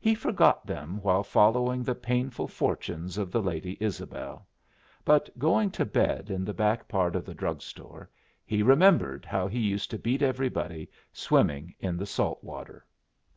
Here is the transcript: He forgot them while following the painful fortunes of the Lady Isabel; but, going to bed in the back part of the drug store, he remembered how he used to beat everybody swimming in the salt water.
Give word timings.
He 0.00 0.16
forgot 0.16 0.66
them 0.66 1.00
while 1.00 1.22
following 1.22 1.84
the 1.84 1.94
painful 1.94 2.48
fortunes 2.48 3.16
of 3.16 3.30
the 3.30 3.40
Lady 3.40 3.76
Isabel; 3.78 4.48
but, 5.04 5.30
going 5.38 5.70
to 5.70 5.84
bed 5.84 6.28
in 6.28 6.44
the 6.44 6.52
back 6.52 6.88
part 6.88 7.14
of 7.14 7.24
the 7.24 7.34
drug 7.36 7.62
store, 7.62 8.10
he 8.44 8.64
remembered 8.64 9.24
how 9.24 9.46
he 9.46 9.60
used 9.60 9.92
to 9.92 9.96
beat 9.98 10.22
everybody 10.22 10.90
swimming 11.12 11.72
in 11.78 11.96
the 11.96 12.04
salt 12.04 12.42
water. 12.42 12.84